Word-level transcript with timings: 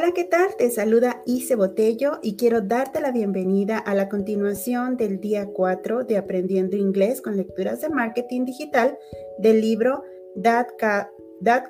Hola, 0.00 0.12
¿qué 0.12 0.22
tal? 0.22 0.54
Te 0.56 0.70
saluda 0.70 1.24
Ise 1.26 1.56
Botello 1.56 2.20
y 2.22 2.36
quiero 2.36 2.60
darte 2.60 3.00
la 3.00 3.10
bienvenida 3.10 3.78
a 3.78 3.96
la 3.96 4.08
continuación 4.08 4.96
del 4.96 5.18
día 5.18 5.46
4 5.46 6.04
de 6.04 6.16
Aprendiendo 6.16 6.76
Inglés 6.76 7.20
con 7.20 7.36
lecturas 7.36 7.80
de 7.80 7.88
marketing 7.88 8.44
digital 8.44 8.96
del 9.40 9.60
libro 9.60 10.04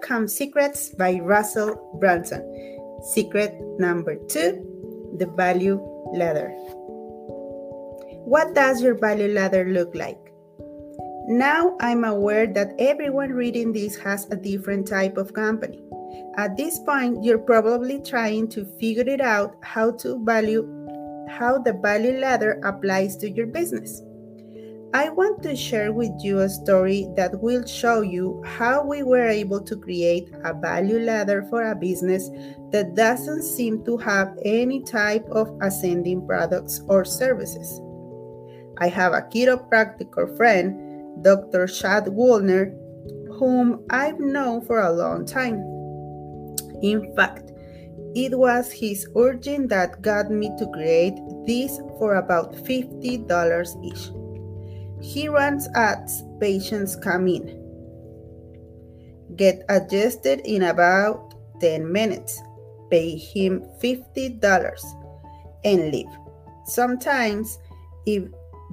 Come 0.06 0.28
Secrets 0.28 0.94
by 0.98 1.20
Russell 1.20 1.70
Brunson. 1.94 2.44
Secret 3.14 3.54
number 3.78 4.18
2, 4.26 5.16
the 5.16 5.24
value 5.34 5.80
ladder. 6.12 6.50
What 8.26 8.52
does 8.54 8.82
your 8.82 8.98
value 9.00 9.32
ladder 9.32 9.64
look 9.64 9.94
like? 9.94 10.20
Now 11.28 11.78
I'm 11.80 12.04
aware 12.04 12.46
that 12.52 12.74
everyone 12.78 13.32
reading 13.32 13.72
this 13.72 13.96
has 13.96 14.28
a 14.30 14.36
different 14.36 14.86
type 14.86 15.16
of 15.16 15.32
company. 15.32 15.82
At 16.36 16.56
this 16.56 16.78
point, 16.78 17.24
you're 17.24 17.38
probably 17.38 18.00
trying 18.00 18.48
to 18.50 18.64
figure 18.78 19.08
it 19.08 19.20
out 19.20 19.56
how 19.62 19.92
to 20.02 20.22
value 20.24 20.66
how 21.28 21.58
the 21.58 21.74
value 21.74 22.18
ladder 22.18 22.60
applies 22.64 23.16
to 23.18 23.30
your 23.30 23.46
business. 23.46 24.02
I 24.94 25.10
want 25.10 25.42
to 25.42 25.54
share 25.54 25.92
with 25.92 26.12
you 26.20 26.38
a 26.38 26.48
story 26.48 27.06
that 27.14 27.42
will 27.42 27.66
show 27.66 28.00
you 28.00 28.42
how 28.46 28.82
we 28.82 29.02
were 29.02 29.28
able 29.28 29.60
to 29.60 29.76
create 29.76 30.30
a 30.44 30.54
value 30.54 30.98
ladder 30.98 31.46
for 31.50 31.70
a 31.70 31.76
business 31.76 32.30
that 32.72 32.94
doesn't 32.94 33.42
seem 33.42 33.84
to 33.84 33.98
have 33.98 34.38
any 34.46 34.82
type 34.82 35.26
of 35.30 35.54
ascending 35.60 36.26
products 36.26 36.80
or 36.88 37.04
services. 37.04 37.82
I 38.78 38.88
have 38.88 39.12
a 39.12 39.20
chiropractor 39.20 40.34
friend, 40.38 41.22
Dr. 41.22 41.66
Chad 41.66 42.06
Woolner, 42.06 42.72
whom 43.38 43.84
I've 43.90 44.18
known 44.18 44.64
for 44.64 44.80
a 44.80 44.92
long 44.92 45.26
time. 45.26 45.77
In 46.82 47.14
fact, 47.14 47.52
it 48.14 48.36
was 48.36 48.72
his 48.72 49.06
urging 49.16 49.68
that 49.68 50.02
got 50.02 50.30
me 50.30 50.50
to 50.58 50.66
create 50.72 51.14
this 51.46 51.78
for 51.98 52.16
about 52.16 52.54
$50 52.54 53.84
each. 53.84 54.10
He 55.00 55.28
runs 55.28 55.68
ads 55.74 56.24
patients 56.40 56.96
come 56.96 57.28
in, 57.28 57.54
get 59.36 59.64
adjusted 59.68 60.40
in 60.44 60.62
about 60.64 61.34
10 61.60 61.90
minutes, 61.90 62.42
pay 62.90 63.16
him 63.16 63.62
$50, 63.80 64.80
and 65.64 65.92
leave. 65.92 66.06
Sometimes, 66.66 67.58
if 68.06 68.24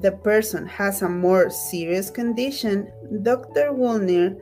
the 0.01 0.11
person 0.11 0.65
has 0.65 1.01
a 1.01 1.09
more 1.09 1.49
serious 1.49 2.09
condition, 2.09 2.91
Dr. 3.21 3.71
Woolner 3.71 4.35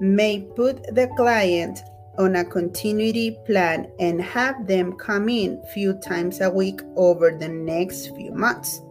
may 0.00 0.42
put 0.56 0.82
the 0.94 1.08
client 1.16 1.80
on 2.18 2.36
a 2.36 2.44
continuity 2.44 3.38
plan 3.46 3.90
and 3.98 4.20
have 4.20 4.66
them 4.66 4.92
come 4.94 5.28
in 5.28 5.62
few 5.72 5.94
times 5.94 6.40
a 6.40 6.50
week 6.50 6.80
over 6.96 7.30
the 7.30 7.48
next 7.48 8.14
few 8.16 8.32
months. 8.32 8.82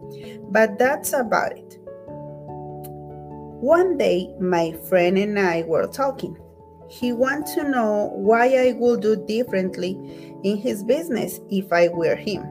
But 0.50 0.78
that's 0.78 1.12
about 1.12 1.56
it. 1.56 1.78
One 3.60 3.98
day, 3.98 4.34
my 4.40 4.72
friend 4.88 5.18
and 5.18 5.38
I 5.38 5.62
were 5.62 5.86
talking. 5.86 6.36
He 6.88 7.12
wanted 7.12 7.54
to 7.54 7.68
know 7.68 8.10
why 8.14 8.46
I 8.46 8.72
would 8.72 9.02
do 9.02 9.14
differently 9.14 9.92
in 10.42 10.56
his 10.56 10.82
business 10.82 11.40
if 11.50 11.72
I 11.72 11.88
were 11.88 12.16
him. 12.16 12.42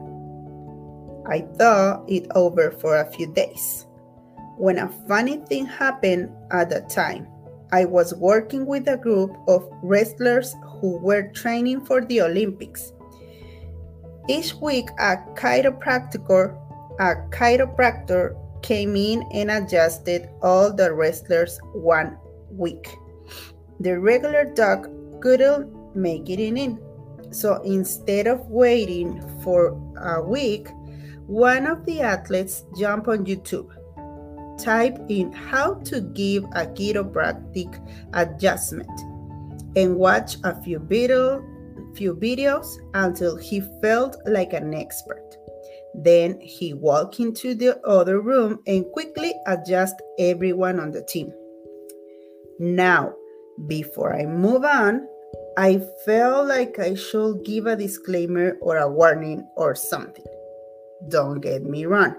I 1.26 1.42
thought 1.58 2.08
it 2.08 2.26
over 2.34 2.70
for 2.70 2.96
a 2.96 3.10
few 3.10 3.26
days. 3.32 3.86
When 4.56 4.78
a 4.78 4.88
funny 5.06 5.38
thing 5.38 5.66
happened 5.66 6.30
at 6.50 6.70
the 6.70 6.80
time, 6.82 7.26
I 7.72 7.84
was 7.84 8.14
working 8.14 8.66
with 8.66 8.88
a 8.88 8.96
group 8.96 9.36
of 9.46 9.68
wrestlers 9.82 10.56
who 10.80 10.98
were 10.98 11.30
training 11.32 11.84
for 11.84 12.04
the 12.04 12.22
Olympics. 12.22 12.92
Each 14.28 14.54
week, 14.54 14.88
a 14.98 15.16
chiropractor, 15.34 16.56
a 16.98 17.14
chiropractor 17.30 18.36
came 18.62 18.96
in 18.96 19.22
and 19.32 19.50
adjusted 19.50 20.28
all 20.42 20.72
the 20.72 20.92
wrestlers 20.92 21.58
one 21.72 22.18
week. 22.50 22.88
The 23.78 23.98
regular 23.98 24.44
doc 24.44 24.88
couldn't 25.20 25.96
make 25.96 26.28
it 26.28 26.40
in. 26.40 26.78
So 27.30 27.62
instead 27.62 28.26
of 28.26 28.46
waiting 28.48 29.22
for 29.42 29.78
a 30.02 30.20
week, 30.20 30.68
one 31.26 31.66
of 31.66 31.86
the 31.86 32.00
athletes 32.00 32.64
jumped 32.76 33.06
on 33.06 33.24
YouTube, 33.24 33.70
type 34.62 34.98
in 35.08 35.32
how 35.32 35.74
to 35.84 36.00
give 36.00 36.44
a 36.44 36.66
chiropractic 36.66 37.70
adjustment, 38.14 38.90
and 39.76 39.96
watch 39.96 40.36
a 40.44 40.60
few, 40.62 40.78
video, 40.78 41.44
few 41.94 42.14
videos 42.14 42.66
until 42.94 43.36
he 43.36 43.60
felt 43.80 44.16
like 44.26 44.52
an 44.52 44.74
expert. 44.74 45.36
Then 45.94 46.38
he 46.40 46.74
walked 46.74 47.18
into 47.18 47.54
the 47.54 47.80
other 47.86 48.20
room 48.20 48.60
and 48.66 48.84
quickly 48.92 49.34
adjusted 49.46 50.04
everyone 50.18 50.78
on 50.78 50.92
the 50.92 51.02
team. 51.02 51.32
Now, 52.60 53.14
before 53.66 54.14
I 54.14 54.26
move 54.26 54.64
on, 54.64 55.06
I 55.58 55.82
felt 56.04 56.46
like 56.46 56.78
I 56.78 56.94
should 56.94 57.44
give 57.44 57.66
a 57.66 57.76
disclaimer 57.76 58.56
or 58.60 58.76
a 58.76 58.88
warning 58.88 59.46
or 59.56 59.74
something. 59.74 60.24
Don't 61.08 61.40
get 61.40 61.64
me 61.64 61.86
wrong. 61.86 62.14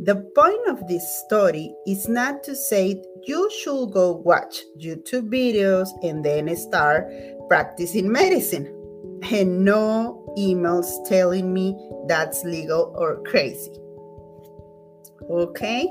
The 0.00 0.16
point 0.34 0.68
of 0.68 0.86
this 0.88 1.24
story 1.24 1.74
is 1.86 2.06
not 2.06 2.44
to 2.44 2.54
say 2.54 3.02
you 3.22 3.50
should 3.62 3.92
go 3.92 4.12
watch 4.12 4.60
YouTube 4.78 5.30
videos 5.30 5.88
and 6.02 6.22
then 6.22 6.54
start 6.54 7.10
practicing 7.48 8.12
medicine 8.12 8.66
and 9.30 9.64
no 9.64 10.34
emails 10.36 10.86
telling 11.08 11.52
me 11.54 11.74
that's 12.08 12.44
legal 12.44 12.94
or 12.94 13.22
crazy. 13.22 13.72
Okay? 15.30 15.88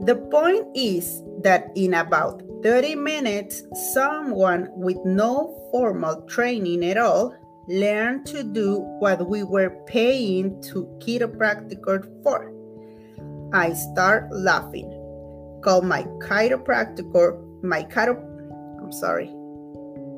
The 0.00 0.16
point 0.32 0.66
is 0.74 1.22
that 1.42 1.70
in 1.76 1.94
about 1.94 2.42
30 2.64 2.96
minutes, 2.96 3.62
someone 3.92 4.68
with 4.72 4.98
no 5.04 5.56
formal 5.70 6.22
training 6.22 6.84
at 6.84 6.98
all 6.98 7.32
learned 7.68 8.26
to 8.26 8.42
do 8.42 8.80
what 8.98 9.28
we 9.28 9.44
were 9.44 9.70
paying 9.86 10.60
to 10.62 10.86
chiropractor 10.98 12.22
for. 12.24 12.50
I 13.54 13.72
start 13.72 14.32
laughing. 14.32 14.90
Call 15.62 15.82
my 15.82 16.02
chiropractor, 16.18 17.62
my 17.62 17.84
chiro, 17.84 18.18
I'm 18.82 18.90
sorry, 18.90 19.28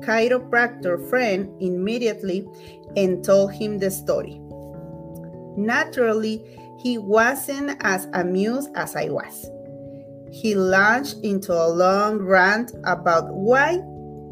chiropractor 0.01 1.07
friend 1.07 1.53
immediately 1.61 2.47
and 2.95 3.23
told 3.23 3.53
him 3.53 3.77
the 3.77 3.91
story. 3.91 4.41
Naturally, 5.55 6.43
he 6.79 6.97
wasn't 6.97 7.77
as 7.81 8.07
amused 8.13 8.71
as 8.75 8.95
I 8.95 9.09
was. 9.09 9.49
He 10.31 10.55
launched 10.55 11.17
into 11.21 11.53
a 11.53 11.69
long 11.69 12.17
rant 12.17 12.73
about 12.85 13.31
why 13.35 13.83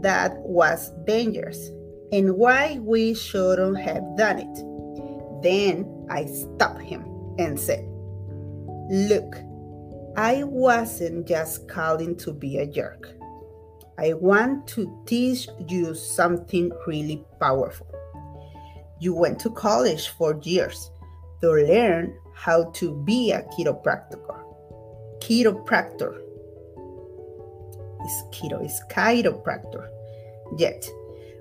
that 0.02 0.36
was 0.40 0.92
dangerous 1.06 1.70
and 2.12 2.38
why 2.38 2.80
we 2.82 3.14
shouldn't 3.14 3.80
have 3.80 4.18
done 4.18 4.40
it. 4.40 5.44
Then 5.44 6.08
I 6.10 6.26
stopped 6.26 6.82
him 6.82 7.06
and 7.38 7.60
said, 7.60 7.88
Look, 8.90 9.36
I 10.16 10.44
wasn't 10.44 11.28
just 11.28 11.68
calling 11.68 12.16
to 12.18 12.32
be 12.32 12.58
a 12.58 12.68
jerk. 12.68 13.10
I 13.98 14.14
want 14.14 14.68
to 14.70 15.02
teach 15.08 15.48
you 15.68 15.96
something 15.96 16.72
really 16.86 17.24
powerful. 17.40 17.88
You 19.00 19.16
went 19.16 19.40
to 19.40 19.50
college 19.50 20.10
for 20.10 20.40
years 20.44 20.92
to 21.42 21.50
learn 21.50 22.16
how 22.36 22.66
to 22.72 22.94
be 23.06 23.32
a 23.32 23.42
chiropractor. 23.44 24.20
Chiropractor. 25.20 26.22
Is 28.06 28.24
chiro 28.30 28.64
is 28.64 28.80
chiropractor. 28.92 29.90
Yet, 30.58 30.88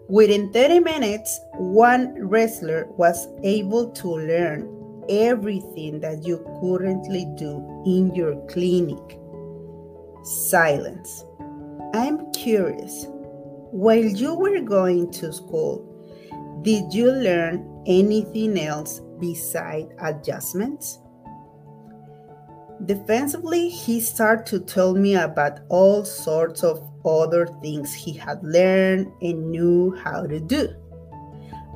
within 0.09 0.51
30 0.51 0.81
minutes, 0.81 1.39
one 1.59 2.15
wrestler 2.27 2.87
was 2.97 3.29
able 3.43 3.91
to 3.91 4.09
learn 4.09 4.84
everything 5.09 6.01
that 6.01 6.25
you 6.27 6.39
currently 6.61 7.27
do 7.37 7.83
in 7.87 8.15
your 8.15 8.35
clinic. 8.47 9.19
Silence. 10.23 11.25
I'm 11.95 12.33
curious. 12.33 13.07
While 13.71 14.05
you 14.05 14.35
were 14.35 14.61
going 14.61 15.11
to 15.13 15.33
school, 15.33 15.91
did 16.63 16.95
you 16.95 17.11
learn 17.11 17.83
anything 17.87 18.59
else 18.59 19.01
beside 19.21 19.95
adjustments? 20.01 20.99
Defensively, 22.87 23.69
he 23.69 24.01
started 24.01 24.47
to 24.47 24.61
tell 24.61 24.95
me 24.95 25.15
about 25.15 25.61
all 25.69 26.05
sorts 26.05 26.65
of 26.65 26.83
other 27.05 27.47
things 27.63 27.93
he 27.93 28.13
had 28.13 28.43
learned 28.43 29.13
and 29.23 29.51
knew 29.51 29.95
how 30.03 30.27
to 30.27 30.41
do. 30.41 30.69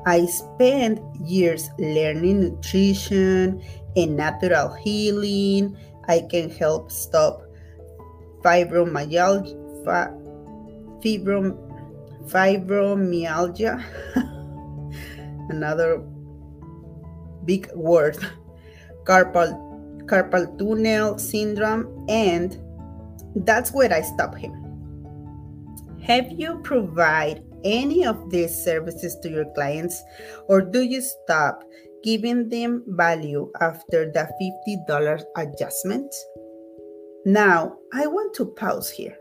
I 0.05 0.25
spent 0.25 0.99
years 1.19 1.69
learning 1.77 2.39
nutrition 2.41 3.61
and 3.95 4.15
natural 4.15 4.73
healing. 4.73 5.77
I 6.07 6.21
can 6.21 6.49
help 6.49 6.91
stop 6.91 7.43
fibromyalgia, 8.41 9.55
fibrom, 11.03 11.57
fibromyalgia 12.29 13.83
another 15.49 15.99
big 17.45 17.69
word, 17.75 18.17
carpal, 19.03 19.51
carpal 20.05 20.57
tunnel 20.57 21.17
syndrome, 21.17 22.05
and 22.07 22.57
that's 23.45 23.71
where 23.71 23.91
I 23.91 24.01
stop 24.01 24.35
him. 24.35 24.53
Have 26.01 26.31
you 26.31 26.59
provide 26.63 27.43
any 27.63 28.05
of 28.05 28.29
these 28.29 28.63
services 28.63 29.17
to 29.21 29.29
your 29.29 29.45
clients 29.53 30.01
or 30.47 30.61
do 30.61 30.81
you 30.81 31.01
stop 31.01 31.63
giving 32.03 32.49
them 32.49 32.83
value 32.87 33.51
after 33.59 34.11
the 34.11 34.27
$50 34.89 35.23
adjustment? 35.37 36.13
Now, 37.25 37.77
I 37.93 38.07
want 38.07 38.33
to 38.35 38.45
pause 38.45 38.89
here. 38.89 39.17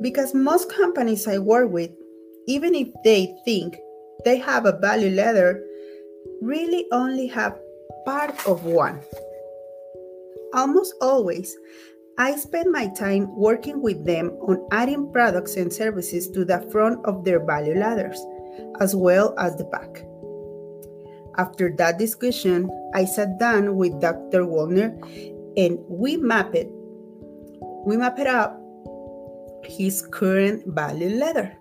Because 0.00 0.34
most 0.34 0.72
companies 0.74 1.28
I 1.28 1.38
work 1.38 1.70
with, 1.70 1.90
even 2.48 2.74
if 2.74 2.88
they 3.04 3.36
think 3.44 3.76
they 4.24 4.38
have 4.38 4.64
a 4.64 4.78
value 4.78 5.10
ladder, 5.10 5.62
really 6.40 6.86
only 6.90 7.26
have 7.26 7.58
part 8.06 8.34
of 8.46 8.64
one. 8.64 9.00
Almost 10.54 10.94
always, 11.00 11.54
I 12.20 12.36
spend 12.36 12.70
my 12.70 12.86
time 12.86 13.34
working 13.34 13.80
with 13.80 14.04
them 14.04 14.36
on 14.42 14.68
adding 14.72 15.10
products 15.10 15.56
and 15.56 15.72
services 15.72 16.28
to 16.32 16.44
the 16.44 16.60
front 16.70 17.02
of 17.06 17.24
their 17.24 17.42
value 17.42 17.78
ladders, 17.78 18.20
as 18.78 18.94
well 18.94 19.34
as 19.38 19.56
the 19.56 19.64
back. 19.64 20.04
After 21.38 21.74
that 21.78 21.98
discussion, 21.98 22.68
I 22.92 23.06
sat 23.06 23.38
down 23.38 23.74
with 23.74 24.02
Dr. 24.02 24.44
Woolner 24.44 25.00
and 25.56 25.78
we 25.88 26.18
mapped 26.18 26.54
it. 26.54 26.68
We 27.86 27.96
map 27.96 28.18
it 28.18 28.26
up 28.26 28.60
his 29.64 30.06
current 30.12 30.66
value 30.66 31.16
ladder. 31.16 31.56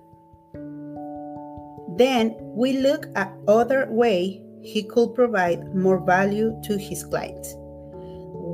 Then 1.95 2.35
we 2.41 2.79
look 2.79 3.05
at 3.15 3.31
other 3.47 3.87
way 3.89 4.43
he 4.61 4.83
could 4.83 5.15
provide 5.15 5.73
more 5.73 6.03
value 6.05 6.59
to 6.65 6.77
his 6.77 7.05
clients. 7.05 7.55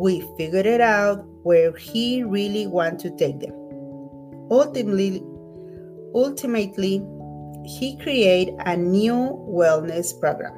We 0.06 0.22
figured 0.38 0.68
it 0.68 0.82
out 0.82 1.26
where 1.42 1.76
he 1.76 2.24
really 2.24 2.68
want 2.68 3.00
to 3.00 3.10
take 3.18 3.40
them. 3.40 3.56
Ultimately, 4.52 5.24
ultimately, 6.14 7.04
he 7.66 7.98
created 7.98 8.54
a 8.68 8.78
new 8.78 9.34
wellness 9.50 10.14
program 10.20 10.54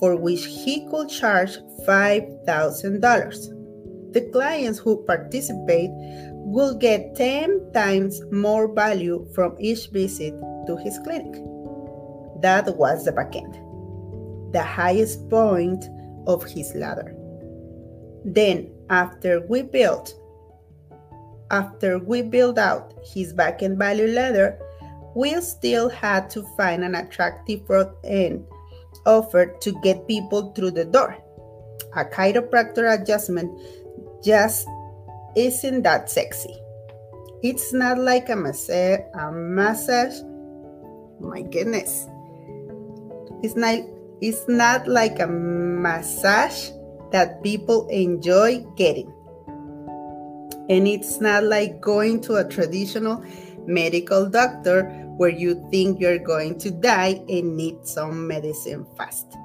for 0.00 0.16
which 0.16 0.46
he 0.46 0.88
could 0.88 1.10
charge 1.10 1.58
$5,000. 1.86 4.12
The 4.14 4.22
clients 4.32 4.78
who 4.78 5.04
participate 5.04 5.90
will 5.92 6.74
get 6.74 7.16
10 7.16 7.72
times 7.74 8.18
more 8.32 8.72
value 8.72 9.28
from 9.34 9.56
each 9.60 9.88
visit 9.88 10.32
to 10.66 10.74
his 10.78 10.98
clinic. 11.04 11.34
That 12.40 12.74
was 12.78 13.04
the 13.04 13.12
backend, 13.12 13.60
the 14.54 14.62
highest 14.62 15.28
point 15.28 15.84
of 16.26 16.44
his 16.44 16.74
ladder. 16.74 17.17
Then 18.34 18.70
after 18.90 19.40
we 19.48 19.62
built 19.62 20.14
after 21.50 21.98
we 21.98 22.20
built 22.20 22.58
out 22.58 22.92
his 23.02 23.32
backend 23.32 23.78
value 23.78 24.08
ladder, 24.08 24.58
we 25.14 25.40
still 25.40 25.88
had 25.88 26.28
to 26.30 26.42
find 26.58 26.84
an 26.84 26.94
attractive 26.94 27.66
front 27.66 27.90
end 28.04 28.44
offer 29.06 29.46
to 29.46 29.72
get 29.82 30.06
people 30.06 30.52
through 30.52 30.72
the 30.72 30.84
door. 30.84 31.16
A 31.96 32.04
chiropractor 32.04 33.00
adjustment 33.00 33.50
just 34.22 34.68
isn't 35.34 35.82
that 35.84 36.10
sexy. 36.10 36.54
It's 37.42 37.72
not 37.72 37.96
like 37.96 38.28
a, 38.28 38.36
massa- 38.36 39.06
a 39.14 39.32
massage. 39.32 40.20
Oh 40.20 41.16
my 41.20 41.40
goodness. 41.40 42.06
It's 43.42 43.56
not, 43.56 43.78
it's 44.20 44.46
not 44.48 44.86
like 44.86 45.18
a 45.18 45.26
massage 45.26 46.70
that 47.10 47.42
people 47.42 47.88
enjoy 47.88 48.64
getting. 48.76 49.12
And 50.68 50.86
it's 50.86 51.20
not 51.20 51.44
like 51.44 51.80
going 51.80 52.20
to 52.22 52.36
a 52.36 52.48
traditional 52.48 53.24
medical 53.66 54.28
doctor 54.28 54.84
where 55.16 55.30
you 55.30 55.66
think 55.70 56.00
you're 56.00 56.18
going 56.18 56.58
to 56.58 56.70
die 56.70 57.20
and 57.28 57.56
need 57.56 57.86
some 57.86 58.26
medicine 58.26 58.86
fast. 58.96 59.36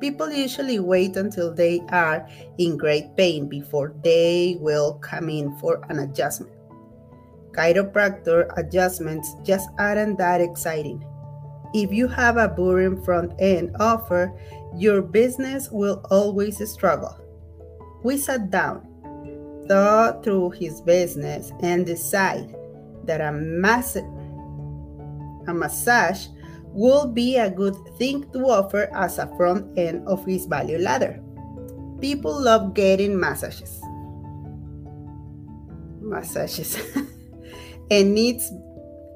People 0.00 0.30
usually 0.30 0.78
wait 0.78 1.16
until 1.16 1.54
they 1.54 1.80
are 1.88 2.28
in 2.58 2.76
great 2.76 3.16
pain 3.16 3.48
before 3.48 3.94
they 4.04 4.58
will 4.60 4.94
come 4.94 5.30
in 5.30 5.56
for 5.56 5.82
an 5.88 6.00
adjustment. 6.00 6.52
Chiropractor 7.52 8.50
adjustments 8.58 9.34
just 9.42 9.70
aren't 9.78 10.18
that 10.18 10.42
exciting. 10.42 11.02
If 11.72 11.92
you 11.92 12.08
have 12.08 12.36
a 12.36 12.48
boring 12.48 13.02
front 13.02 13.32
end 13.38 13.74
offer, 13.80 14.38
your 14.76 15.00
business 15.02 15.70
will 15.70 16.04
always 16.10 16.60
struggle. 16.70 17.16
We 18.04 18.18
sat 18.18 18.50
down, 18.50 18.86
thought 19.68 20.22
through 20.22 20.50
his 20.50 20.80
business, 20.82 21.50
and 21.62 21.86
decided 21.86 22.54
that 23.04 23.20
a, 23.20 23.32
mass- 23.32 23.96
a 23.96 25.54
massage 25.54 26.26
would 26.76 27.14
be 27.14 27.36
a 27.36 27.50
good 27.50 27.74
thing 27.96 28.30
to 28.32 28.40
offer 28.44 28.90
as 28.94 29.18
a 29.18 29.34
front 29.36 29.78
end 29.78 30.06
of 30.06 30.24
his 30.26 30.44
value 30.44 30.78
ladder. 30.78 31.22
People 32.00 32.38
love 32.38 32.74
getting 32.74 33.18
massages. 33.18 33.80
Massages. 36.02 36.76
and 37.90 38.18
it's 38.18 38.52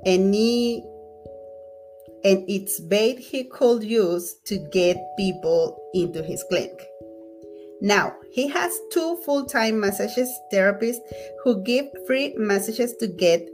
any 0.06 0.82
and 2.25 2.44
it's 2.49 2.81
bait 2.81 3.19
he 3.19 3.44
could 3.44 3.82
use 3.82 4.37
to 4.44 4.58
get 4.72 4.96
people 5.17 5.78
into 5.94 6.22
his 6.22 6.44
clinic. 6.49 6.87
Now, 7.81 8.14
he 8.31 8.46
has 8.49 8.78
two 8.93 9.17
full-time 9.25 9.81
massages 9.81 10.31
therapists 10.52 11.00
who 11.43 11.62
give 11.62 11.87
free 12.06 12.34
massages 12.37 12.94
to 12.96 13.06
get 13.06 13.49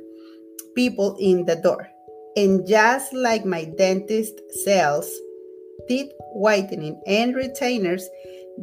people 0.74 1.16
in 1.20 1.44
the 1.44 1.56
door. 1.56 1.88
And 2.36 2.66
just 2.66 3.14
like 3.14 3.44
my 3.44 3.64
dentist 3.64 4.40
sells 4.64 5.10
teeth 5.88 6.10
whitening 6.32 7.00
and 7.06 7.34
retainers, 7.34 8.06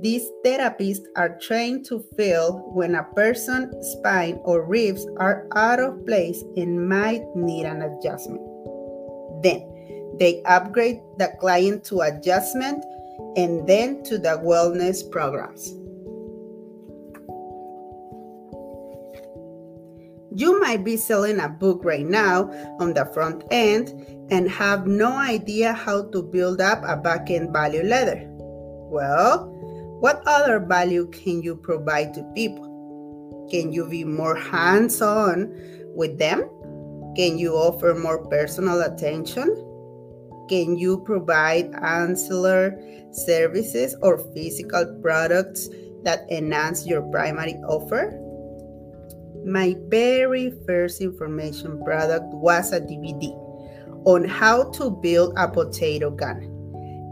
these 0.01 0.27
therapists 0.45 1.05
are 1.15 1.37
trained 1.39 1.85
to 1.85 2.03
feel 2.17 2.59
when 2.73 2.95
a 2.95 3.03
person's 3.15 3.73
spine 3.87 4.39
or 4.43 4.65
ribs 4.65 5.05
are 5.17 5.47
out 5.55 5.79
of 5.79 6.05
place 6.05 6.43
and 6.57 6.89
might 6.89 7.23
need 7.35 7.65
an 7.65 7.83
adjustment. 7.83 8.41
Then 9.43 9.72
they 10.19 10.41
upgrade 10.43 11.01
the 11.17 11.35
client 11.39 11.83
to 11.85 12.01
adjustment 12.01 12.83
and 13.35 13.67
then 13.67 14.03
to 14.03 14.17
the 14.17 14.41
wellness 14.43 15.09
programs. 15.09 15.73
You 20.35 20.59
might 20.59 20.83
be 20.83 20.97
selling 20.97 21.39
a 21.39 21.47
book 21.47 21.81
right 21.83 22.05
now 22.05 22.49
on 22.79 22.93
the 22.93 23.05
front 23.13 23.43
end 23.51 23.93
and 24.31 24.49
have 24.49 24.87
no 24.87 25.11
idea 25.11 25.73
how 25.73 26.09
to 26.09 26.23
build 26.23 26.59
up 26.59 26.81
a 26.85 26.97
back 26.97 27.29
end 27.29 27.53
value 27.53 27.83
ladder. 27.83 28.23
Well, 28.27 29.51
what 29.99 30.23
other 30.25 30.59
value 30.59 31.07
can 31.11 31.43
you 31.43 31.55
provide 31.55 32.15
to 32.15 32.23
people? 32.33 33.47
Can 33.51 33.71
you 33.71 33.87
be 33.87 34.03
more 34.03 34.35
hands 34.35 35.01
on 35.01 35.53
with 35.95 36.17
them? 36.17 36.49
Can 37.15 37.37
you 37.37 37.53
offer 37.53 37.93
more 37.93 38.25
personal 38.27 38.81
attention? 38.81 39.72
Can 40.49 40.77
you 40.77 40.99
provide 40.99 41.73
ancillary 41.75 43.05
services 43.11 43.95
or 44.01 44.17
physical 44.33 44.85
products 45.01 45.69
that 46.03 46.29
enhance 46.29 46.85
your 46.85 47.01
primary 47.03 47.55
offer? 47.67 48.19
My 49.45 49.75
very 49.87 50.53
first 50.65 51.01
information 51.01 51.83
product 51.83 52.25
was 52.33 52.71
a 52.73 52.81
DVD 52.81 53.31
on 54.05 54.25
how 54.25 54.71
to 54.71 54.89
build 54.89 55.33
a 55.37 55.47
potato 55.47 56.09
gun. 56.09 56.49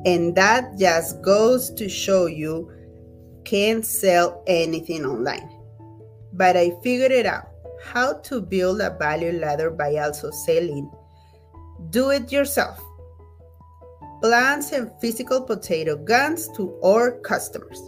And 0.05 0.35
that 0.35 0.77
just 0.77 1.21
goes 1.21 1.71
to 1.75 1.87
show 1.87 2.25
you 2.25 2.71
can't 3.45 3.85
sell 3.85 4.43
anything 4.47 5.05
online. 5.05 5.49
But 6.33 6.57
I 6.57 6.71
figured 6.83 7.11
it 7.11 7.25
out 7.25 7.47
how 7.83 8.13
to 8.13 8.41
build 8.41 8.81
a 8.81 8.95
value 8.97 9.33
ladder 9.39 9.69
by 9.69 9.95
also 9.97 10.31
selling 10.31 10.89
do 11.89 12.11
it 12.11 12.31
yourself 12.31 12.79
plants 14.21 14.71
and 14.71 14.91
physical 15.01 15.41
potato 15.41 15.95
guns 15.95 16.47
to 16.55 16.79
our 16.83 17.19
customers. 17.21 17.81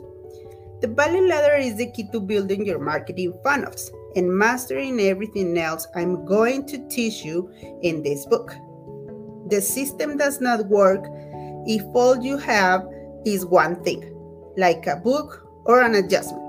The 0.81 0.87
value 0.87 1.27
ladder 1.27 1.55
is 1.55 1.77
the 1.77 1.91
key 1.91 2.09
to 2.11 2.19
building 2.19 2.65
your 2.65 2.79
marketing 2.79 3.33
funnels 3.43 3.91
and 4.15 4.29
mastering 4.29 4.99
everything 4.99 5.57
else 5.57 5.87
I'm 5.95 6.25
going 6.25 6.65
to 6.67 6.87
teach 6.89 7.23
you 7.23 7.51
in 7.81 8.03
this 8.03 8.25
book. 8.25 8.53
The 9.49 9.61
system 9.61 10.17
does 10.17 10.41
not 10.41 10.67
work 10.67 11.05
if 11.65 11.83
all 11.93 12.21
you 12.21 12.37
have 12.37 12.85
is 13.25 13.45
one 13.45 13.81
thing, 13.83 14.13
like 14.57 14.87
a 14.87 14.97
book 14.97 15.47
or 15.65 15.81
an 15.81 15.95
adjustment. 15.95 16.41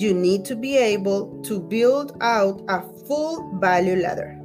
You 0.00 0.14
need 0.14 0.44
to 0.44 0.54
be 0.54 0.76
able 0.76 1.42
to 1.42 1.60
build 1.60 2.16
out 2.20 2.62
a 2.68 2.82
full 3.06 3.58
value 3.58 3.96
ladder. 3.96 4.38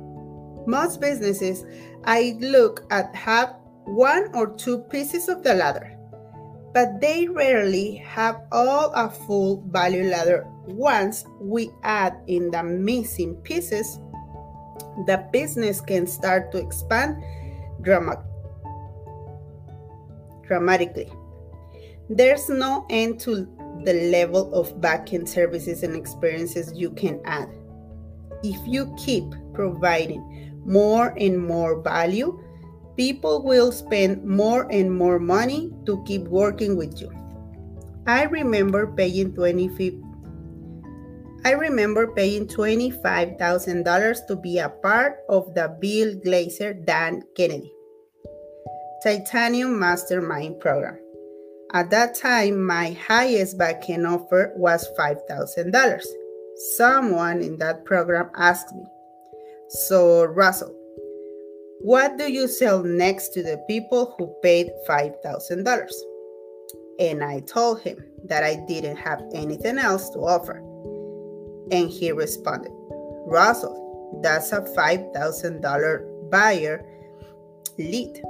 Most 0.66 1.00
businesses 1.00 1.66
I 2.06 2.38
look 2.40 2.86
at 2.90 3.16
have 3.16 3.56
one 3.88 4.30
or 4.36 4.54
two 4.56 4.80
pieces 4.80 5.30
of 5.30 5.44
the 5.44 5.54
ladder, 5.54 5.98
but 6.74 7.00
they 7.00 7.28
rarely 7.28 7.96
have 7.96 8.42
all 8.52 8.92
a 8.94 9.10
full 9.10 9.64
value 9.70 10.10
ladder. 10.10 10.46
Once 10.68 11.26
we 11.40 11.72
add 11.84 12.14
in 12.28 12.52
the 12.52 12.62
missing 12.62 13.36
pieces, 13.38 14.00
the 15.06 15.26
business 15.32 15.80
can 15.80 16.06
start 16.06 16.52
to 16.52 16.58
expand 16.58 17.24
drama- 17.82 18.24
dramatically. 20.46 21.12
There's 22.10 22.50
no 22.50 22.86
end 22.90 23.20
to 23.22 23.48
the 23.84 24.10
level 24.12 24.54
of 24.54 24.82
backend 24.82 25.28
services 25.28 25.84
and 25.84 25.96
experiences 25.96 26.74
you 26.74 26.92
can 26.92 27.22
add. 27.26 27.50
If 28.44 28.60
you 28.68 28.94
keep 28.98 29.24
providing 29.54 30.54
more 30.66 31.14
and 31.18 31.38
more 31.40 31.82
value, 31.82 32.44
people 32.98 33.44
will 33.44 33.72
spend 33.72 34.26
more 34.26 34.68
and 34.72 34.92
more 34.92 35.20
money 35.20 35.72
to 35.86 36.04
keep 36.06 36.28
working 36.28 36.76
with 36.76 37.00
you. 37.00 37.14
I 38.08 38.24
remember 38.24 38.88
paying 38.88 39.34
25 39.34 40.04
I 41.46 41.52
remember 41.52 42.12
paying 42.12 42.48
$25,000 42.48 44.28
to 44.28 44.36
be 44.36 44.58
a 44.58 44.68
part 44.68 45.20
of 45.30 45.54
the 45.54 45.78
Bill 45.80 46.16
Glazer 46.16 46.74
Dan 46.86 47.24
Kennedy 47.38 47.72
Titanium 49.02 49.80
Mastermind 49.80 50.60
program. 50.60 51.00
At 51.74 51.90
that 51.92 52.16
time, 52.16 52.66
my 52.66 52.92
highest 52.92 53.58
backend 53.58 54.10
offer 54.10 54.52
was 54.58 54.90
$5,000. 55.00 56.02
Someone 56.76 57.42
in 57.42 57.58
that 57.60 57.86
program 57.86 58.30
asked 58.36 58.76
me, 58.76 58.84
So, 59.70 60.26
Russell, 60.26 60.77
what 61.82 62.18
do 62.18 62.32
you 62.32 62.48
sell 62.48 62.84
next 62.84 63.30
to 63.30 63.44
the 63.44 63.64
people 63.68 64.16
who 64.18 64.34
paid 64.42 64.72
$5,000? 64.88 65.90
And 67.00 67.24
I 67.24 67.42
told 67.42 67.82
him 67.82 68.04
that 68.24 68.44
I 68.44 68.56
didn't 68.68 68.98
have 68.98 69.22
anything 69.34 69.78
else 69.78 70.10
to 70.12 70.20
offer. 70.20 70.58
And 71.72 71.90
he 71.90 72.12
responded, 72.12 72.72
Russell, 73.28 74.20
that's 74.24 74.52
a 74.52 74.62
$5,000 74.62 76.32
buyer 76.32 76.84
lead. 77.78 78.22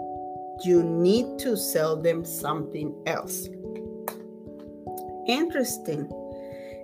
You 0.64 0.84
need 0.84 1.40
to 1.40 1.56
sell 1.56 1.96
them 1.96 2.26
something 2.26 2.94
else. 3.06 3.48
Interesting. 5.28 6.10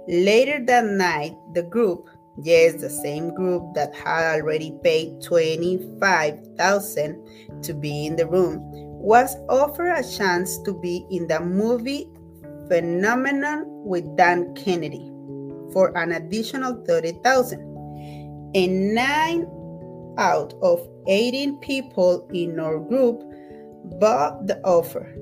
Later 0.08 0.63
that 0.65 0.86
night, 0.86 1.36
the 1.53 1.63
group, 1.63 2.10
yes, 2.41 2.81
the 2.81 2.89
same 2.89 3.33
group 3.33 3.73
that 3.75 3.95
had 3.95 4.39
already 4.39 4.77
paid 4.83 5.21
25,000 5.21 7.63
to 7.63 7.73
be 7.73 8.05
in 8.05 8.15
the 8.15 8.27
room, 8.27 8.59
was 9.03 9.35
offered 9.49 9.91
a 9.91 10.03
chance 10.03 10.57
to 10.59 10.73
be 10.79 11.05
in 11.11 11.27
the 11.27 11.39
movie 11.39 12.07
Phenomenon 12.69 13.65
with 13.67 14.15
Dan 14.15 14.55
Kennedy 14.55 15.11
for 15.73 15.95
an 15.97 16.13
additional 16.13 16.81
30,000. 16.85 17.59
And 18.55 18.93
9 18.93 19.47
out 20.17 20.53
of 20.61 20.87
18 21.07 21.57
people 21.57 22.29
in 22.33 22.59
our 22.59 22.79
group 22.79 23.21
bought 23.99 24.47
the 24.47 24.61
offer. 24.63 25.13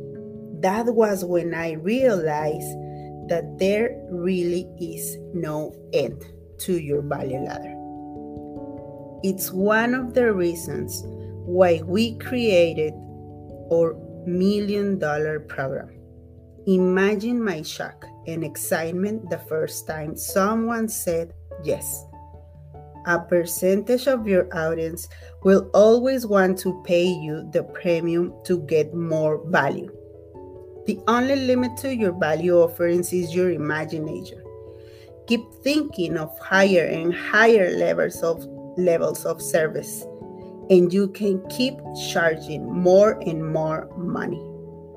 That 0.59 0.93
was 0.93 1.25
when 1.25 1.55
I 1.55 1.71
realized 1.71 2.77
that 3.29 3.57
there 3.57 3.97
really 4.11 4.69
is 4.79 5.17
no 5.33 5.73
end 5.93 6.23
to 6.61 6.77
your 6.79 7.01
value 7.01 7.39
ladder. 7.39 7.75
It's 9.23 9.51
one 9.51 9.93
of 9.93 10.13
the 10.13 10.33
reasons 10.33 11.03
why 11.45 11.81
we 11.85 12.17
created 12.17 12.93
our 13.71 13.95
million 14.25 14.99
dollar 14.99 15.39
program. 15.39 15.97
Imagine 16.67 17.43
my 17.43 17.61
shock 17.61 18.05
and 18.27 18.43
excitement 18.43 19.29
the 19.29 19.39
first 19.49 19.87
time 19.87 20.15
someone 20.15 20.87
said 20.87 21.33
yes. 21.63 22.05
A 23.07 23.19
percentage 23.19 24.07
of 24.07 24.27
your 24.27 24.47
audience 24.55 25.07
will 25.43 25.71
always 25.73 26.27
want 26.27 26.59
to 26.59 26.83
pay 26.85 27.05
you 27.05 27.49
the 27.51 27.63
premium 27.63 28.33
to 28.45 28.59
get 28.59 28.93
more 28.93 29.41
value. 29.49 29.91
The 30.85 30.99
only 31.07 31.35
limit 31.35 31.77
to 31.77 31.95
your 31.95 32.17
value 32.17 32.57
offerings 32.57 33.11
is 33.11 33.33
your 33.33 33.51
imagination. 33.51 34.40
Keep 35.31 35.53
thinking 35.63 36.17
of 36.17 36.38
higher 36.39 36.83
and 36.88 37.15
higher 37.15 37.69
levels 37.77 38.21
of 38.21 38.45
levels 38.75 39.23
of 39.23 39.41
service 39.41 40.03
and 40.69 40.91
you 40.91 41.07
can 41.07 41.41
keep 41.47 41.75
charging 42.11 42.69
more 42.69 43.17
and 43.25 43.41
more 43.41 43.88
money. 43.95 44.45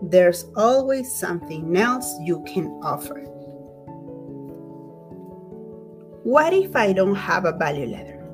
There's 0.03 0.47
always 0.57 1.15
something 1.15 1.77
else 1.77 2.13
you 2.21 2.43
can 2.49 2.67
offer. 2.83 3.21
What 6.25 6.53
if 6.53 6.75
I 6.75 6.93
don't 6.93 7.15
have 7.15 7.45
a 7.45 7.53
value 7.53 7.87
ladder? 7.87 8.27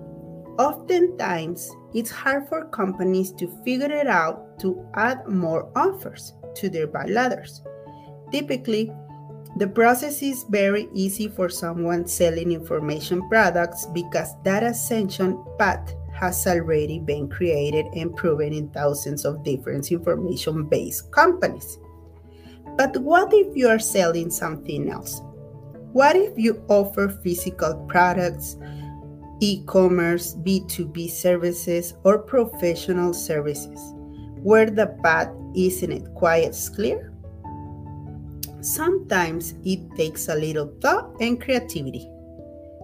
Oftentimes, 0.59 1.71
it's 1.92 2.11
hard 2.11 2.49
for 2.49 2.64
companies 2.69 3.30
to 3.33 3.47
figure 3.62 3.92
it 3.92 4.07
out 4.07 4.59
to 4.61 4.88
add 4.95 5.28
more 5.28 5.71
offers 5.76 6.33
to 6.54 6.71
their 6.71 6.87
value 6.87 7.12
ladders. 7.12 7.61
Typically, 8.33 8.90
the 9.61 9.69
process 9.69 10.23
is 10.23 10.45
very 10.49 10.88
easy 10.95 11.29
for 11.29 11.50
someone 11.50 12.07
selling 12.07 12.50
information 12.50 13.29
products 13.29 13.85
because 13.93 14.33
that 14.43 14.62
ascension 14.62 15.45
path 15.59 15.95
has 16.14 16.47
already 16.47 16.99
been 16.99 17.29
created 17.29 17.85
and 17.93 18.17
proven 18.17 18.55
in 18.55 18.71
thousands 18.71 19.26
of 19.26 19.45
different 19.45 19.93
information 19.93 20.64
based 20.64 21.12
companies. 21.12 21.79
But 22.79 22.97
what 23.02 23.35
if 23.35 23.55
you 23.55 23.69
are 23.69 23.79
selling 23.79 24.31
something 24.31 24.88
else? 24.88 25.21
What 25.93 26.17
if 26.17 26.38
you 26.38 26.64
offer 26.69 27.11
physical 27.23 27.85
products, 27.87 28.57
e 29.40 29.62
commerce, 29.67 30.37
B2B 30.37 31.11
services, 31.11 31.93
or 32.05 32.21
professional 32.21 33.12
services, 33.12 33.93
where 34.43 34.71
the 34.71 34.97
path 35.05 35.29
isn't 35.55 36.14
quite 36.14 36.45
as 36.49 36.71
clear? 36.71 37.10
Sometimes 38.62 39.55
it 39.64 39.81
takes 39.97 40.29
a 40.29 40.35
little 40.35 40.73
thought 40.81 41.11
and 41.21 41.40
creativity. 41.40 42.11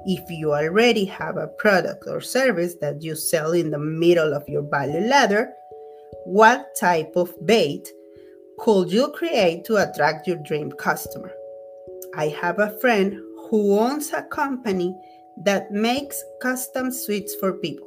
If 0.07 0.31
you 0.31 0.55
already 0.55 1.05
have 1.07 1.37
a 1.37 1.49
product 1.49 2.05
or 2.07 2.21
service 2.21 2.77
that 2.81 3.03
you 3.03 3.15
sell 3.15 3.53
in 3.53 3.71
the 3.71 3.79
middle 3.79 4.33
of 4.33 4.49
your 4.49 4.63
value 4.63 5.07
ladder, 5.07 5.53
what 6.25 6.75
type 6.79 7.13
of 7.17 7.35
bait 7.45 7.89
could 8.59 8.91
you 8.91 9.09
create 9.09 9.65
to 9.65 9.77
attract 9.77 10.27
your 10.27 10.39
dream 10.39 10.71
customer? 10.73 11.33
I 12.15 12.29
have 12.29 12.59
a 12.59 12.79
friend 12.79 13.21
who 13.51 13.79
owns 13.79 14.13
a 14.13 14.23
company 14.23 14.97
that 15.45 15.71
makes 15.71 16.23
custom 16.41 16.91
suites 16.91 17.35
for 17.35 17.53
people. 17.53 17.86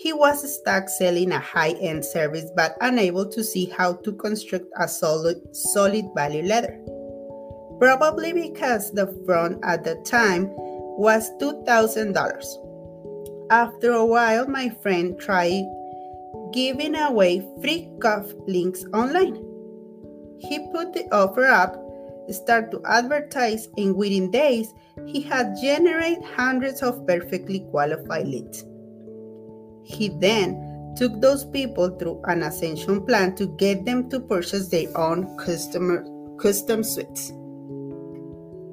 He 0.00 0.14
was 0.14 0.40
stuck 0.56 0.88
selling 0.88 1.30
a 1.30 1.38
high 1.38 1.72
end 1.72 2.06
service 2.06 2.50
but 2.56 2.74
unable 2.80 3.26
to 3.28 3.44
see 3.44 3.66
how 3.66 3.96
to 3.96 4.12
construct 4.12 4.64
a 4.78 4.88
solid, 4.88 5.54
solid 5.54 6.06
value 6.16 6.42
ladder. 6.42 6.80
Probably 7.78 8.32
because 8.32 8.92
the 8.92 9.08
front 9.26 9.58
at 9.62 9.84
the 9.84 9.96
time 9.96 10.48
was 10.96 11.30
$2,000. 11.38 12.16
After 13.50 13.92
a 13.92 14.06
while, 14.06 14.48
my 14.48 14.70
friend 14.70 15.20
tried 15.20 15.66
giving 16.54 16.94
away 16.94 17.46
free 17.60 17.90
cuff 18.00 18.32
links 18.46 18.86
online. 18.94 19.36
He 20.38 20.66
put 20.72 20.94
the 20.94 21.08
offer 21.12 21.44
up, 21.44 21.76
started 22.30 22.70
to 22.70 22.80
advertise, 22.86 23.68
and 23.76 23.94
within 23.94 24.30
days, 24.30 24.72
he 25.04 25.20
had 25.20 25.58
generated 25.60 26.24
hundreds 26.24 26.82
of 26.82 27.06
perfectly 27.06 27.66
qualified 27.70 28.26
leads. 28.26 28.64
He 29.84 30.08
then 30.08 30.94
took 30.96 31.20
those 31.20 31.44
people 31.44 31.90
through 31.90 32.20
an 32.24 32.42
ascension 32.42 33.04
plan 33.06 33.34
to 33.36 33.46
get 33.56 33.84
them 33.84 34.10
to 34.10 34.20
purchase 34.20 34.68
their 34.68 34.86
own 34.96 35.36
customer, 35.38 36.04
custom 36.38 36.82
suites. 36.82 37.32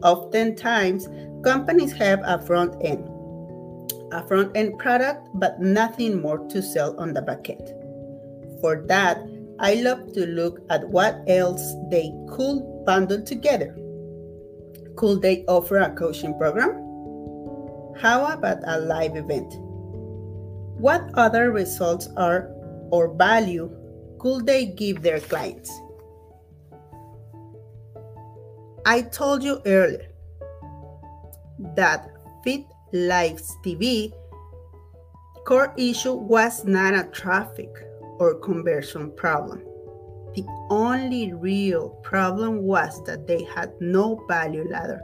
Oftentimes, 0.04 1.08
companies 1.44 1.92
have 1.94 2.22
a 2.24 2.40
front 2.46 2.76
end, 2.84 3.08
a 4.12 4.26
front 4.28 4.56
end 4.56 4.78
product, 4.78 5.28
but 5.36 5.60
nothing 5.60 6.22
more 6.22 6.40
to 6.50 6.62
sell 6.62 7.00
on 7.00 7.14
the 7.14 7.22
back 7.22 7.50
end. 7.50 7.74
For 8.62 8.84
that, 8.88 9.20
I 9.60 9.76
love 9.76 10.14
to 10.14 10.26
look 10.28 10.62
at 10.70 10.88
what 10.90 11.24
else 11.28 11.74
they 11.90 12.14
could 12.30 12.62
bundle 12.86 13.24
together. 13.24 13.76
Could 14.96 15.22
they 15.22 15.46
offer 15.46 15.78
a 15.78 15.96
coaching 15.96 16.38
program? 16.38 16.84
How 18.00 18.28
about 18.28 18.60
a 18.66 18.80
live 18.80 19.16
event? 19.16 19.54
What 20.78 21.10
other 21.16 21.52
results 21.52 22.08
are 22.18 22.52
or 22.92 23.14
value 23.16 23.72
could 24.20 24.46
they 24.46 24.66
give 24.66 25.02
their 25.02 25.20
clients? 25.20 25.72
I 28.86 29.02
told 29.02 29.44
you 29.44 29.60
earlier 29.66 30.08
that 31.76 32.10
Fit 32.44 32.66
Lives 32.94 33.58
TV 33.66 34.14
core 35.46 35.74
issue 35.78 36.14
was 36.14 36.64
not 36.66 36.94
a 36.94 37.10
traffic 37.12 37.70
or 38.20 38.36
conversion 38.36 39.12
problem. 39.12 39.64
The 40.36 40.46
only 40.70 41.34
real 41.34 41.90
problem 42.04 42.64
was 42.64 43.04
that 43.06 43.26
they 43.26 43.44
had 43.56 43.74
no 43.80 44.24
value 44.28 44.70
ladder. 44.70 45.02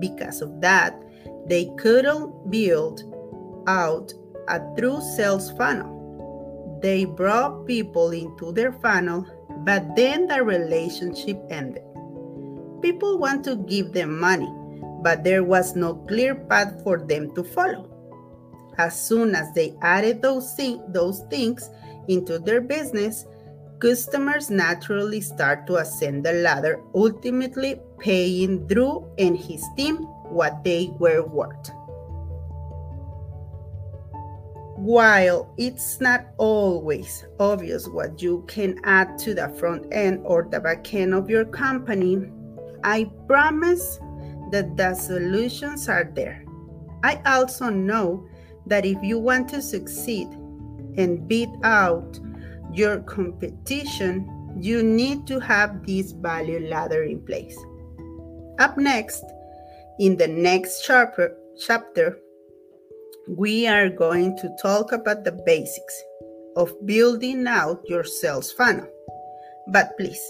Because 0.00 0.42
of 0.42 0.60
that, 0.60 1.00
they 1.46 1.70
couldn't 1.78 2.50
build 2.50 3.02
out 3.68 4.12
a 4.48 4.60
true 4.78 5.00
sales 5.16 5.50
funnel. 5.52 6.78
They 6.82 7.04
brought 7.04 7.66
people 7.66 8.10
into 8.10 8.52
their 8.52 8.72
funnel, 8.72 9.26
but 9.64 9.96
then 9.96 10.26
the 10.26 10.42
relationship 10.42 11.40
ended. 11.50 11.82
People 12.80 13.18
want 13.18 13.44
to 13.44 13.56
give 13.56 13.92
them 13.92 14.18
money, 14.18 14.52
but 15.02 15.24
there 15.24 15.44
was 15.44 15.74
no 15.74 15.94
clear 16.06 16.34
path 16.34 16.82
for 16.84 16.98
them 16.98 17.34
to 17.34 17.42
follow. 17.42 17.90
As 18.78 18.94
soon 19.00 19.34
as 19.34 19.52
they 19.54 19.74
added 19.82 20.22
those, 20.22 20.54
those 20.88 21.22
things 21.30 21.68
into 22.06 22.38
their 22.38 22.60
business, 22.60 23.26
customers 23.80 24.50
naturally 24.50 25.20
start 25.20 25.66
to 25.66 25.76
ascend 25.76 26.24
the 26.24 26.32
ladder, 26.32 26.80
ultimately 26.94 27.80
paying 27.98 28.66
Drew 28.68 29.04
and 29.18 29.36
his 29.36 29.64
team 29.76 29.96
what 30.30 30.62
they 30.62 30.90
were 30.98 31.26
worth. 31.26 31.70
While 34.78 35.52
it's 35.58 36.00
not 36.00 36.26
always 36.38 37.26
obvious 37.40 37.88
what 37.88 38.22
you 38.22 38.44
can 38.46 38.78
add 38.84 39.18
to 39.18 39.34
the 39.34 39.48
front 39.48 39.86
end 39.92 40.20
or 40.24 40.46
the 40.48 40.60
back 40.60 40.94
end 40.94 41.14
of 41.14 41.28
your 41.28 41.44
company, 41.44 42.24
I 42.84 43.10
promise 43.26 43.98
that 44.52 44.76
the 44.76 44.94
solutions 44.94 45.88
are 45.88 46.08
there. 46.14 46.44
I 47.02 47.20
also 47.26 47.70
know 47.70 48.28
that 48.66 48.86
if 48.86 49.02
you 49.02 49.18
want 49.18 49.48
to 49.48 49.60
succeed 49.60 50.28
and 50.96 51.26
beat 51.26 51.50
out 51.64 52.20
your 52.72 53.00
competition, 53.00 54.54
you 54.60 54.84
need 54.84 55.26
to 55.26 55.40
have 55.40 55.84
this 55.84 56.12
value 56.12 56.68
ladder 56.68 57.02
in 57.02 57.20
place. 57.26 57.58
Up 58.60 58.78
next, 58.78 59.24
in 59.98 60.16
the 60.16 60.28
next 60.28 60.84
chapter, 60.84 61.36
chapter, 61.58 62.16
we 63.36 63.66
are 63.66 63.90
going 63.90 64.36
to 64.38 64.56
talk 64.60 64.92
about 64.92 65.24
the 65.24 65.32
basics 65.44 66.02
of 66.56 66.74
building 66.86 67.46
out 67.46 67.82
your 67.86 68.04
sales 68.04 68.50
funnel. 68.52 68.88
But 69.68 69.96
please, 69.98 70.22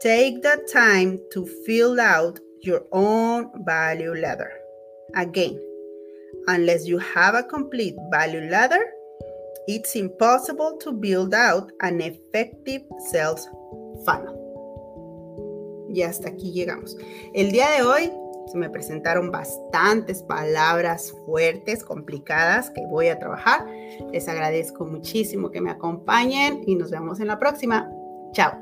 take 0.00 0.42
the 0.42 0.66
time 0.72 1.20
to 1.32 1.46
fill 1.66 2.00
out 2.00 2.40
your 2.62 2.84
own 2.92 3.50
value 3.64 4.14
ladder. 4.14 4.52
Again, 5.14 5.60
unless 6.46 6.86
you 6.86 6.98
have 6.98 7.34
a 7.34 7.42
complete 7.42 7.96
value 8.10 8.48
ladder, 8.50 8.82
it's 9.66 9.94
impossible 9.94 10.78
to 10.78 10.92
build 10.92 11.34
out 11.34 11.70
an 11.80 12.00
effective 12.00 12.82
sales 13.10 13.46
funnel. 14.06 14.38
Y 15.90 16.02
hasta 16.02 16.30
aquí 16.30 16.52
llegamos. 16.52 16.96
El 17.34 17.52
día 17.52 17.70
de 17.76 17.82
hoy 17.82 18.10
se 18.46 18.58
me 18.58 18.70
presentaron 18.70 19.30
bastantes 19.30 20.22
palabras 20.22 21.12
fuertes, 21.24 21.84
complicadas 21.84 22.70
que 22.70 22.84
voy 22.86 23.08
a 23.08 23.18
trabajar. 23.18 23.66
Les 24.12 24.28
agradezco 24.28 24.84
muchísimo 24.84 25.50
que 25.50 25.60
me 25.60 25.70
acompañen 25.70 26.62
y 26.66 26.74
nos 26.74 26.90
vemos 26.90 27.20
en 27.20 27.28
la 27.28 27.38
próxima. 27.38 27.90
Chao. 28.32 28.61